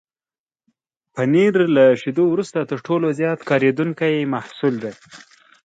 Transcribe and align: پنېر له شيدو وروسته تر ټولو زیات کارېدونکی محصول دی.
پنېر 1.13 1.53
له 1.75 1.85
شيدو 2.01 2.23
وروسته 2.29 2.59
تر 2.69 2.77
ټولو 2.87 3.07
زیات 3.19 3.39
کارېدونکی 3.49 4.29
محصول 4.33 4.73
دی. 4.83 4.93